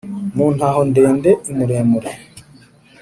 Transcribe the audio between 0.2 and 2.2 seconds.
mu ntahondende: i muremure